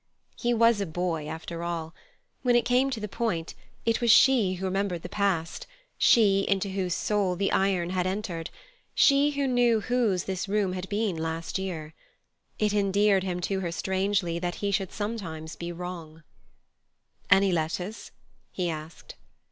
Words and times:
He 0.35 0.51
was 0.51 0.81
a 0.81 0.87
boy 0.87 1.27
after 1.27 1.61
all. 1.61 1.93
When 2.41 2.55
it 2.55 2.65
came 2.65 2.89
to 2.89 2.99
the 2.99 3.07
point, 3.07 3.53
it 3.85 4.01
was 4.01 4.09
she 4.09 4.55
who 4.55 4.65
remembered 4.65 5.03
the 5.03 5.09
past, 5.09 5.67
she 5.95 6.39
into 6.47 6.69
whose 6.71 6.95
soul 6.95 7.35
the 7.35 7.51
iron 7.51 7.91
had 7.91 8.07
entered, 8.07 8.49
she 8.95 9.29
who 9.29 9.45
knew 9.47 9.79
whose 9.81 10.27
room 10.49 10.71
this 10.71 10.75
had 10.75 10.89
been 10.89 11.17
last 11.17 11.59
year. 11.59 11.93
It 12.57 12.73
endeared 12.73 13.21
him 13.21 13.41
to 13.41 13.59
her 13.59 13.71
strangely 13.71 14.39
that 14.39 14.55
he 14.55 14.71
should 14.71 14.87
be 14.89 14.95
sometimes 14.95 15.55
wrong. 15.61 16.23
"Any 17.29 17.51
letters?" 17.51 18.09
he 18.51 18.71
asked. 18.71 19.13